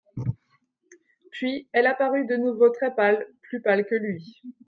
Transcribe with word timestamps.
Puis 1.29 1.67
elle 1.73 1.85
apparut 1.85 2.25
de 2.25 2.35
nouveau 2.35 2.69
très 2.71 2.91
pâle, 2.95 3.23
plus 3.43 3.61
pâle 3.61 3.85
que 3.85 3.93
lui. 3.93 4.41